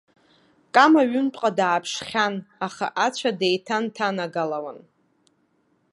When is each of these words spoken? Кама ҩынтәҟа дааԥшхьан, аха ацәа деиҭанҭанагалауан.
Кама 0.73 1.01
ҩынтәҟа 1.09 1.49
дааԥшхьан, 1.57 2.35
аха 2.65 2.87
ацәа 3.05 3.31
деиҭанҭанагалауан. 3.39 4.79